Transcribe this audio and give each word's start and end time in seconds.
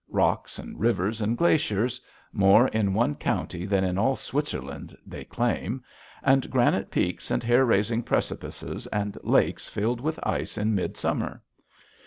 Rocks 0.09 0.57
and 0.57 0.79
rivers 0.79 1.21
and 1.21 1.37
glaciers 1.37 2.01
more 2.33 2.69
in 2.69 2.95
one 2.95 3.13
county 3.13 3.67
than 3.67 3.83
in 3.83 3.99
all 3.99 4.15
Switzerland, 4.15 4.97
they 5.05 5.23
claim 5.23 5.83
and 6.23 6.49
granite 6.49 6.89
peaks 6.89 7.29
and 7.29 7.43
hair 7.43 7.63
raising 7.67 8.01
precipices 8.01 8.87
and 8.87 9.15
lakes 9.21 9.67
filled 9.67 10.01
with 10.01 10.19
ice 10.23 10.57
in 10.57 10.73
midsummer. 10.73 11.43